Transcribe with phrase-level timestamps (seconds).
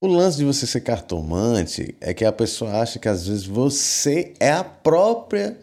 [0.00, 4.34] O lance de você ser cartomante é que a pessoa acha que às vezes você
[4.38, 5.58] é a própria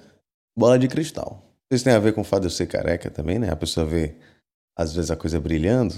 [0.57, 1.43] bola de cristal.
[1.71, 3.49] Isso tem a ver com o fato de eu ser careca também, né?
[3.49, 4.15] A pessoa vê
[4.77, 5.95] às vezes a coisa brilhando.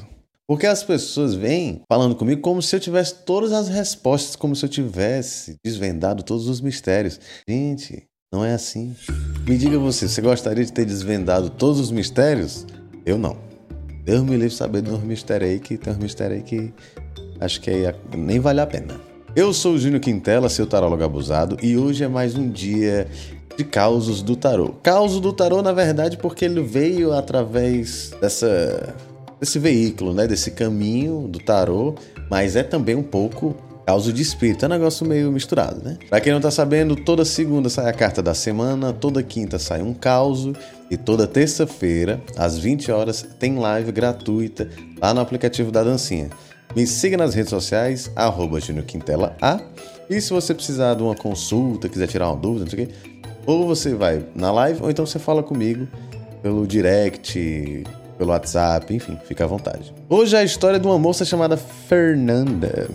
[0.48, 4.66] Porque as pessoas vêm falando comigo como se eu tivesse todas as respostas, como se
[4.66, 7.20] eu tivesse desvendado todos os mistérios.
[7.48, 8.96] Gente, não é assim.
[9.48, 12.66] Me diga você, você gostaria de ter desvendado todos os mistérios?
[13.06, 13.49] Eu não.
[14.10, 16.74] Deus me livre saber de uns mistérios aí que tem uns mistérios aí que
[17.40, 19.00] acho que aí nem vale a pena.
[19.36, 23.06] Eu sou o Júnior Quintela, seu tarólogo abusado, e hoje é mais um dia
[23.56, 24.70] de causos do tarô.
[24.82, 28.96] Causo do tarô, na verdade, porque ele veio através dessa
[29.40, 31.94] desse veículo, né, desse caminho do tarô,
[32.32, 33.56] mas é também um pouco
[33.90, 34.66] causa de espírito.
[34.66, 35.98] É um negócio meio misturado, né?
[36.08, 39.82] Pra quem não tá sabendo, toda segunda sai a carta da semana, toda quinta sai
[39.82, 40.48] um caos
[40.92, 44.70] e toda terça-feira, às 20 horas, tem live gratuita
[45.02, 46.30] lá no aplicativo da Dancinha.
[46.76, 49.60] Me siga nas redes sociais, arroba Quintela A.
[50.08, 52.94] E se você precisar de uma consulta, quiser tirar uma dúvida, não sei o quê,
[53.48, 55.88] ou você vai na live, ou então você fala comigo
[56.44, 57.84] pelo direct,
[58.20, 59.92] pelo WhatsApp, enfim, fica à vontade.
[60.08, 62.88] Hoje é a história de uma moça chamada Fernanda.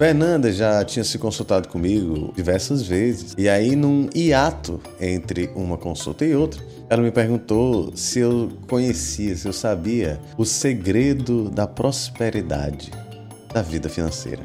[0.00, 3.34] Fernanda já tinha se consultado comigo diversas vezes.
[3.36, 9.36] E aí, num hiato entre uma consulta e outra, ela me perguntou se eu conhecia,
[9.36, 12.90] se eu sabia o segredo da prosperidade
[13.52, 14.42] da vida financeira.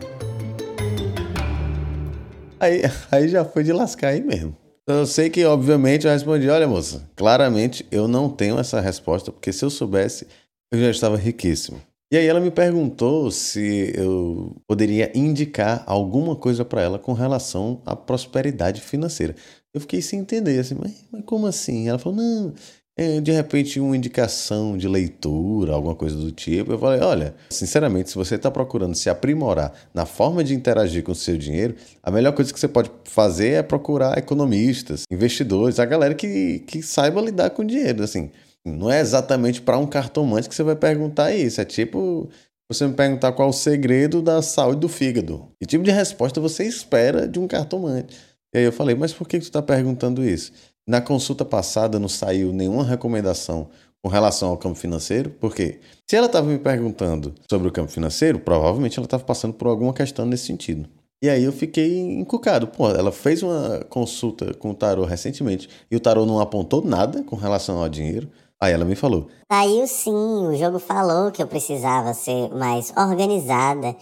[2.60, 4.54] Aí, aí já foi de lascar aí mesmo.
[4.86, 9.54] Eu sei que, obviamente, eu respondi: olha, moça, claramente eu não tenho essa resposta, porque
[9.54, 10.28] se eu soubesse,
[10.70, 11.80] eu já estava riquíssimo.
[12.12, 17.82] E aí ela me perguntou se eu poderia indicar alguma coisa para ela com relação
[17.86, 19.36] à prosperidade financeira.
[19.74, 21.90] Eu fiquei sem entender, assim, mas, mas como assim?
[21.90, 22.54] Ela falou, não,
[22.98, 26.72] é, de repente uma indicação de leitura, alguma coisa do tipo.
[26.72, 31.12] Eu falei, olha, sinceramente, se você está procurando se aprimorar na forma de interagir com
[31.12, 35.86] o seu dinheiro, a melhor coisa que você pode fazer é procurar economistas, investidores, a
[35.86, 38.30] galera que, que saiba lidar com dinheiro, assim.
[38.66, 41.62] Não é exatamente para um cartomante que você vai perguntar isso.
[41.62, 42.30] É tipo
[42.68, 45.48] você me perguntar qual o segredo da saúde do fígado.
[45.60, 48.18] Que tipo de resposta você espera de um cartomante?
[48.54, 50.52] E aí eu falei, mas por que você está perguntando isso?
[50.88, 53.70] Na consulta passada não saiu nenhuma recomendação
[54.04, 58.40] com relação ao campo financeiro, porque se ela estava me perguntando sobre o campo financeiro,
[58.40, 60.88] provavelmente ela estava passando por alguma questão nesse sentido.
[61.24, 62.68] E aí eu fiquei encucado.
[62.68, 67.24] Pô, ela fez uma consulta com o tarô recentemente e o tarô não apontou nada
[67.24, 68.30] com relação ao dinheiro.
[68.62, 69.28] Aí ela me falou.
[69.52, 73.96] Saiu sim, o jogo falou que eu precisava ser mais organizada,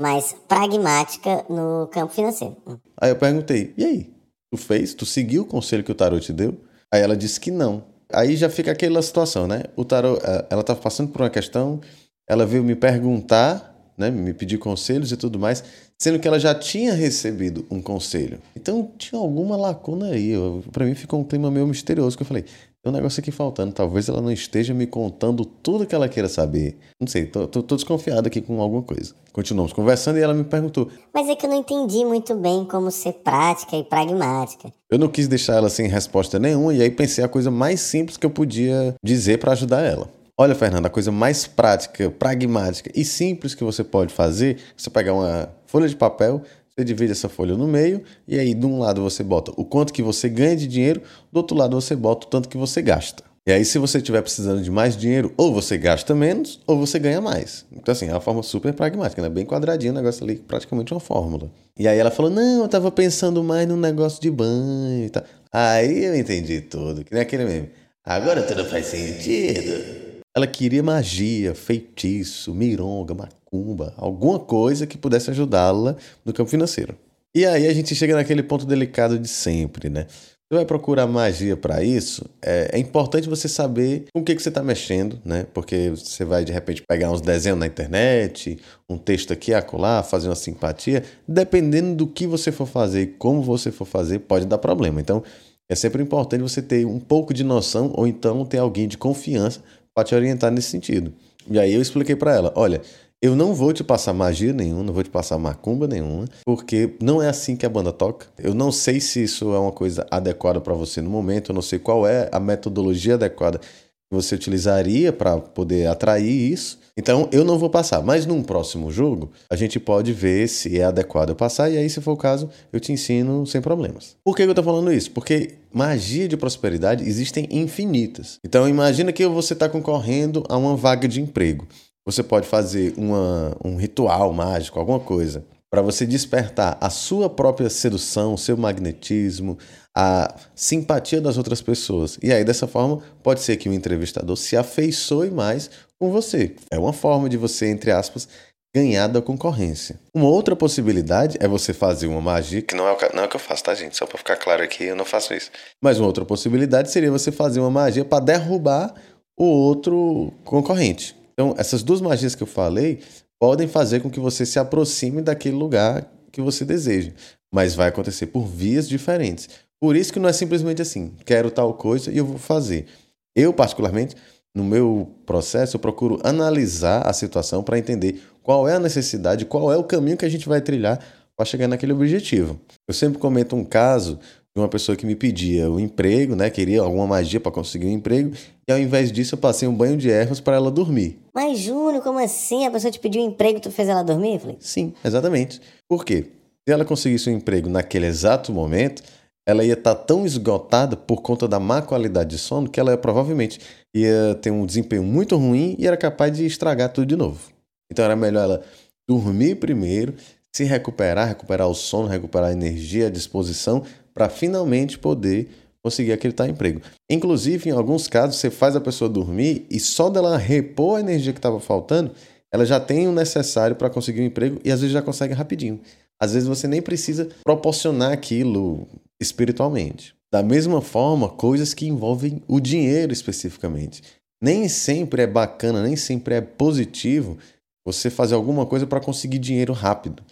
[0.00, 2.56] mais pragmática no campo financeiro.
[3.00, 4.14] Aí eu perguntei, e aí?
[4.52, 4.94] Tu fez?
[4.94, 6.58] Tu seguiu o conselho que o tarot te deu?
[6.92, 7.84] Aí ela disse que não.
[8.12, 9.64] Aí já fica aquela situação, né?
[9.76, 11.80] O tarot, eh, ela estava passando por uma questão,
[12.28, 15.62] ela veio me perguntar, né, me pedir conselhos e tudo mais,
[15.98, 18.40] sendo que ela já tinha recebido um conselho.
[18.56, 20.32] Então tinha alguma lacuna aí.
[20.72, 22.44] Para mim ficou um clima meio misterioso que eu falei:
[22.82, 23.72] tem um negócio aqui faltando.
[23.72, 26.78] Talvez ela não esteja me contando tudo que ela queira saber.
[26.98, 29.14] Não sei, tô, tô, tô, desconfiado aqui com alguma coisa.
[29.32, 30.88] Continuamos conversando e ela me perguntou.
[31.12, 34.72] Mas é que eu não entendi muito bem como ser prática e pragmática.
[34.90, 38.16] Eu não quis deixar ela sem resposta nenhuma e aí pensei a coisa mais simples
[38.16, 40.08] que eu podia dizer para ajudar ela.
[40.38, 45.12] Olha, Fernanda, a coisa mais prática, pragmática e simples que você pode fazer, você pegar
[45.12, 46.40] uma folha de papel,
[46.80, 49.92] você divide essa folha no meio e aí de um lado você bota o quanto
[49.92, 53.22] que você ganha de dinheiro, do outro lado você bota o tanto que você gasta.
[53.46, 56.98] E aí se você estiver precisando de mais dinheiro, ou você gasta menos, ou você
[56.98, 57.64] ganha mais.
[57.72, 59.28] Então assim, é uma forma super pragmática, né?
[59.28, 61.50] Bem quadradinho o negócio ali, praticamente uma fórmula.
[61.78, 65.24] E aí ela falou, não, eu tava pensando mais no negócio de banho e tal.
[65.52, 67.70] Aí eu entendi tudo, que nem aquele meme.
[68.04, 70.20] Agora tudo faz sentido.
[70.36, 73.14] Ela queria magia, feitiço, mironga,
[73.52, 76.96] macumba, alguma coisa que pudesse ajudá-la no campo financeiro.
[77.34, 80.06] E aí a gente chega naquele ponto delicado de sempre, né?
[80.52, 84.42] Você vai procurar magia para isso, é, é, importante você saber com o que, que
[84.42, 85.46] você está mexendo, né?
[85.54, 88.58] Porque você vai de repente pegar uns desenhos na internet,
[88.88, 91.04] um texto aqui, acolá, fazer uma simpatia.
[91.26, 95.00] Dependendo do que você for fazer e como você for fazer, pode dar problema.
[95.00, 95.22] Então
[95.68, 99.60] é sempre importante você ter um pouco de noção ou então ter alguém de confiança
[99.94, 101.12] para te orientar nesse sentido.
[101.48, 102.82] E aí eu expliquei para ela: olha,
[103.22, 107.22] eu não vou te passar magia nenhuma, não vou te passar macumba nenhuma, porque não
[107.22, 108.26] é assim que a banda toca.
[108.38, 111.62] Eu não sei se isso é uma coisa adequada para você no momento, eu não
[111.62, 116.78] sei qual é a metodologia adequada que você utilizaria para poder atrair isso.
[116.96, 120.84] Então eu não vou passar, mas num próximo jogo a gente pode ver se é
[120.84, 124.16] adequado eu passar e aí se for o caso eu te ensino sem problemas.
[124.24, 125.10] Por que eu estou falando isso?
[125.10, 128.38] Porque magia de prosperidade existem infinitas.
[128.44, 131.66] Então imagina que você está concorrendo a uma vaga de emprego.
[132.06, 137.70] Você pode fazer uma, um ritual mágico, alguma coisa, para você despertar a sua própria
[137.70, 139.56] sedução, seu magnetismo,
[139.96, 142.18] a simpatia das outras pessoas.
[142.22, 146.56] E aí, dessa forma, pode ser que o entrevistador se afeiçoe mais com você.
[146.72, 148.28] É uma forma de você, entre aspas,
[148.74, 149.98] ganhar da concorrência.
[150.14, 153.28] Uma outra possibilidade é você fazer uma magia, que não é o não é o
[153.28, 153.96] que eu faço, tá, gente?
[153.96, 155.50] Só para ficar claro aqui, eu não faço isso.
[155.82, 158.94] Mas uma outra possibilidade seria você fazer uma magia para derrubar
[159.38, 161.19] o outro concorrente.
[161.32, 163.00] Então, essas duas magias que eu falei
[163.38, 167.12] podem fazer com que você se aproxime daquele lugar que você deseja,
[167.52, 169.48] mas vai acontecer por vias diferentes.
[169.80, 172.86] Por isso que não é simplesmente assim, quero tal coisa e eu vou fazer.
[173.34, 174.14] Eu, particularmente,
[174.54, 179.72] no meu processo, eu procuro analisar a situação para entender qual é a necessidade, qual
[179.72, 180.98] é o caminho que a gente vai trilhar
[181.36, 182.60] para chegar naquele objetivo.
[182.86, 184.18] Eu sempre comento um caso
[184.54, 186.50] de uma pessoa que me pedia um emprego, né?
[186.50, 188.32] Queria alguma magia para conseguir um emprego,
[188.68, 191.18] e ao invés disso eu passei um banho de ervas para ela dormir.
[191.34, 192.66] Mas, Júnior, como assim?
[192.66, 194.34] A pessoa te pediu um emprego e tu fez ela dormir?
[194.34, 195.60] Eu falei, Sim, exatamente.
[195.88, 196.26] Por quê?
[196.68, 199.02] Se ela conseguisse um emprego naquele exato momento,
[199.46, 202.96] ela ia estar tá tão esgotada por conta da má qualidade de sono que ela
[202.96, 203.60] provavelmente
[203.94, 207.50] ia ter um desempenho muito ruim e era capaz de estragar tudo de novo.
[207.90, 208.62] Então era melhor ela
[209.08, 210.14] dormir primeiro,
[210.54, 215.48] se recuperar, recuperar o sono, recuperar a energia, a disposição, para finalmente poder
[215.82, 216.80] conseguir aquele tal emprego.
[217.08, 221.32] Inclusive, em alguns casos, você faz a pessoa dormir e só dela repor a energia
[221.32, 222.12] que estava faltando,
[222.52, 225.80] ela já tem o necessário para conseguir um emprego e às vezes já consegue rapidinho.
[226.20, 228.86] Às vezes você nem precisa proporcionar aquilo
[229.20, 230.14] espiritualmente.
[230.30, 234.02] Da mesma forma, coisas que envolvem o dinheiro especificamente.
[234.42, 237.38] Nem sempre é bacana, nem sempre é positivo
[237.84, 240.22] você fazer alguma coisa para conseguir dinheiro rápido.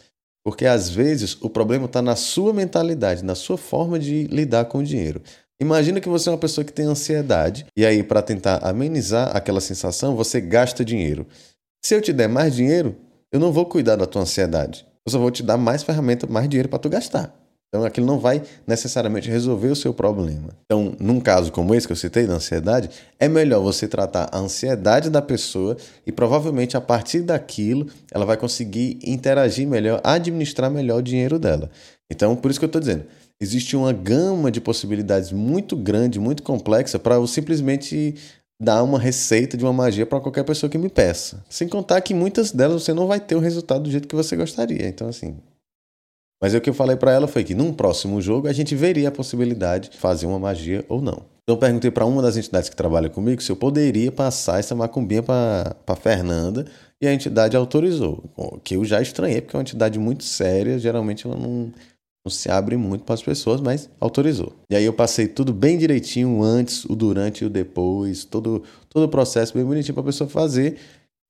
[0.48, 4.78] Porque às vezes o problema está na sua mentalidade, na sua forma de lidar com
[4.78, 5.20] o dinheiro.
[5.60, 9.60] Imagina que você é uma pessoa que tem ansiedade e aí para tentar amenizar aquela
[9.60, 11.26] sensação, você gasta dinheiro.
[11.84, 12.96] Se eu te der mais dinheiro,
[13.30, 14.86] eu não vou cuidar da tua ansiedade.
[15.06, 17.38] Eu só vou te dar mais ferramenta, mais dinheiro para tu gastar.
[17.68, 20.48] Então aquilo não vai necessariamente resolver o seu problema.
[20.64, 22.88] Então, num caso como esse que eu citei da ansiedade,
[23.18, 25.76] é melhor você tratar a ansiedade da pessoa
[26.06, 31.70] e provavelmente a partir daquilo ela vai conseguir interagir melhor, administrar melhor o dinheiro dela.
[32.10, 33.04] Então, por isso que eu estou dizendo,
[33.38, 38.14] existe uma gama de possibilidades muito grande, muito complexa para eu simplesmente
[38.60, 41.44] dar uma receita de uma magia para qualquer pessoa que me peça.
[41.50, 44.34] Sem contar que muitas delas você não vai ter o resultado do jeito que você
[44.34, 44.88] gostaria.
[44.88, 45.36] Então, assim,
[46.40, 49.08] mas o que eu falei para ela foi que num próximo jogo a gente veria
[49.08, 51.22] a possibilidade de fazer uma magia ou não.
[51.42, 54.74] Então eu perguntei para uma das entidades que trabalha comigo se eu poderia passar essa
[54.74, 56.66] macumbinha para Fernanda
[57.00, 58.22] e a entidade autorizou.
[58.62, 61.72] Que eu já estranhei, porque é uma entidade muito séria, geralmente ela não,
[62.24, 64.52] não se abre muito para as pessoas, mas autorizou.
[64.70, 69.04] E aí eu passei tudo bem direitinho, antes, o durante e o depois, todo, todo
[69.04, 70.76] o processo bem bonitinho para a pessoa fazer.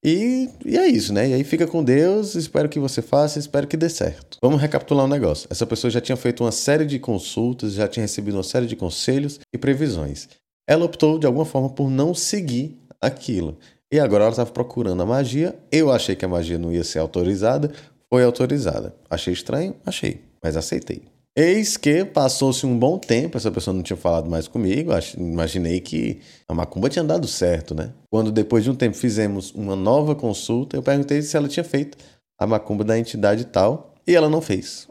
[0.04, 1.28] E, e, é isso, né?
[1.28, 4.38] E aí fica com Deus, espero que você faça, espero que dê certo.
[4.40, 5.48] Vamos recapitular um negócio.
[5.50, 8.76] Essa pessoa já tinha feito uma série de consultas, já tinha recebido uma série de
[8.76, 10.28] conselhos e previsões.
[10.68, 13.58] Ela optou de alguma forma por não seguir aquilo.
[13.90, 15.58] E agora ela estava procurando a magia.
[15.72, 17.72] Eu achei que a magia não ia ser autorizada,
[18.08, 18.94] foi autorizada.
[19.08, 19.74] Achei estranho?
[19.84, 21.02] Achei, mas aceitei.
[21.40, 26.19] Eis que passou-se um bom tempo, essa pessoa não tinha falado mais comigo, imaginei que
[26.49, 27.93] a macumba tinha dado certo, né?
[28.11, 31.96] Quando depois de um tempo fizemos uma nova consulta, eu perguntei se ela tinha feito
[32.37, 34.88] a macumba da entidade tal, e ela não fez.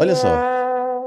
[0.00, 0.30] Olha só,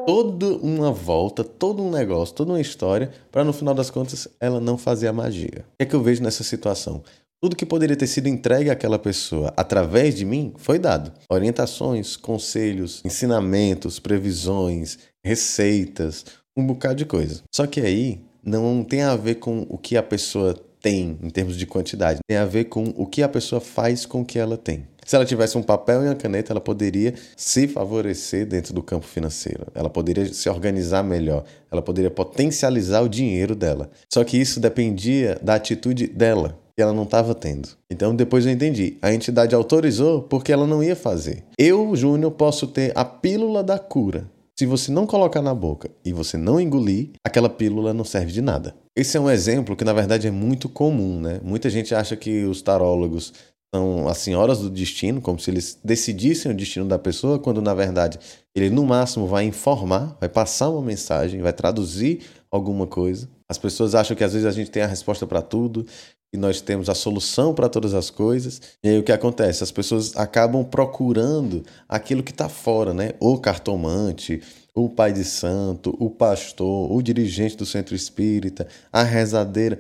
[0.06, 4.60] toda uma volta, todo um negócio, toda uma história, para no final das contas ela
[4.60, 5.66] não fazer a magia.
[5.74, 7.02] O que é que eu vejo nessa situação?
[7.44, 11.12] Tudo que poderia ter sido entregue àquela pessoa através de mim foi dado.
[11.28, 16.24] Orientações, conselhos, ensinamentos, previsões, receitas,
[16.56, 17.42] um bocado de coisa.
[17.52, 21.58] Só que aí não tem a ver com o que a pessoa tem em termos
[21.58, 24.56] de quantidade, tem a ver com o que a pessoa faz com o que ela
[24.56, 24.86] tem.
[25.04, 29.08] Se ela tivesse um papel e uma caneta, ela poderia se favorecer dentro do campo
[29.08, 29.66] financeiro.
[29.74, 31.44] Ela poderia se organizar melhor.
[31.72, 33.90] Ela poderia potencializar o dinheiro dela.
[34.14, 37.70] Só que isso dependia da atitude dela que ela não estava tendo.
[37.90, 38.98] Então depois eu entendi.
[39.02, 41.44] A entidade autorizou porque ela não ia fazer.
[41.58, 44.30] Eu, Júnior, posso ter a pílula da cura.
[44.58, 48.42] Se você não colocar na boca e você não engolir, aquela pílula não serve de
[48.42, 48.76] nada.
[48.96, 51.40] Esse é um exemplo que na verdade é muito comum, né?
[51.44, 53.34] Muita gente acha que os tarólogos
[53.74, 57.74] são as senhoras do destino, como se eles decidissem o destino da pessoa, quando na
[57.74, 58.20] verdade
[58.54, 62.20] ele no máximo vai informar, vai passar uma mensagem, vai traduzir
[62.52, 63.30] alguma coisa.
[63.50, 65.86] As pessoas acham que às vezes a gente tem a resposta para tudo
[66.34, 68.62] e nós temos a solução para todas as coisas.
[68.84, 69.64] E aí o que acontece?
[69.64, 73.14] As pessoas acabam procurando aquilo que está fora, né?
[73.20, 74.42] O cartomante,
[74.74, 79.80] o pai de santo, o pastor, o dirigente do centro espírita, a rezadeira,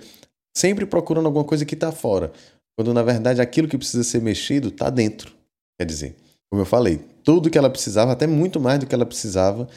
[0.56, 2.32] sempre procurando alguma coisa que está fora.
[2.78, 5.34] quando na verdade aquilo que precisa ser mexido está dentro.
[5.80, 6.16] Quer dizer,
[6.50, 9.68] como eu falei, tudo que ela precisava, até muito mais do que ela precisava,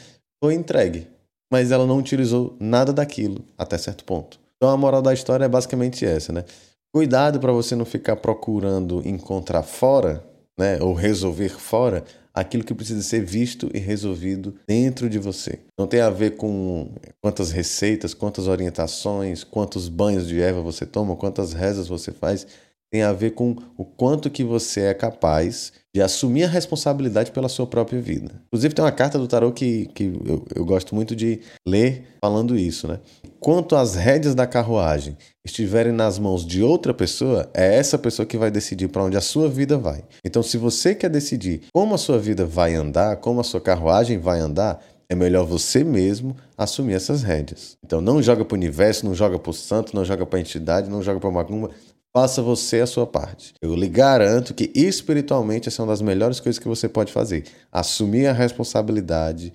[0.43, 1.07] foi entregue.
[1.51, 4.39] Mas ela não utilizou nada daquilo até certo ponto.
[4.65, 6.43] Então a moral da história é basicamente essa, né?
[6.91, 10.25] Cuidado para você não ficar procurando encontrar fora,
[10.57, 12.03] né, ou resolver fora
[12.33, 15.59] aquilo que precisa ser visto e resolvido dentro de você.
[15.77, 16.89] Não tem a ver com
[17.21, 22.47] quantas receitas, quantas orientações, quantos banhos de erva você toma, quantas rezas você faz
[22.91, 27.49] tem a ver com o quanto que você é capaz de assumir a responsabilidade pela
[27.49, 28.31] sua própria vida.
[28.47, 32.57] Inclusive tem uma carta do tarot que, que eu, eu gosto muito de ler falando
[32.57, 32.99] isso, né?
[33.39, 38.37] Quanto as rédeas da carruagem estiverem nas mãos de outra pessoa, é essa pessoa que
[38.37, 40.03] vai decidir para onde a sua vida vai.
[40.23, 44.17] Então, se você quer decidir como a sua vida vai andar, como a sua carruagem
[44.17, 47.77] vai andar, é melhor você mesmo assumir essas rédeas.
[47.85, 50.41] Então não joga para o universo, não joga para o santo, não joga para a
[50.41, 51.69] entidade, não joga para macumba,
[52.15, 53.53] Faça você a sua parte.
[53.61, 57.43] Eu lhe garanto que espiritualmente essa é uma das melhores coisas que você pode fazer.
[57.69, 59.51] Assumir a responsabilidade,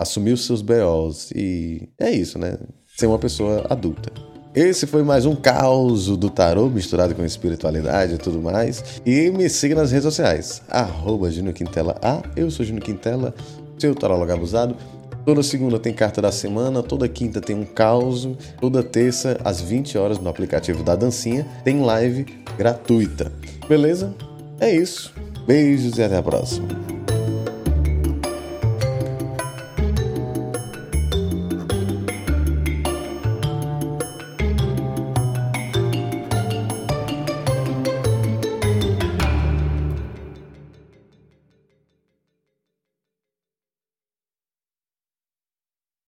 [0.00, 2.56] assumir os seus BOs e é isso, né?
[2.96, 4.10] Ser uma pessoa adulta.
[4.54, 9.02] Esse foi mais um caos do tarô misturado com espiritualidade e tudo mais.
[9.04, 12.22] E me siga nas redes sociais, arroba Quintela A.
[12.34, 13.34] Eu sou Júnior Quintela,
[13.78, 14.74] seu tarólogo abusado.
[15.26, 18.26] Toda segunda tem carta da semana, toda quinta tem um caos,
[18.58, 22.24] toda terça às 20 horas no aplicativo da Dancinha tem live
[22.56, 23.30] gratuita.
[23.68, 24.14] Beleza?
[24.58, 25.12] É isso.
[25.46, 26.85] Beijos e até a próxima.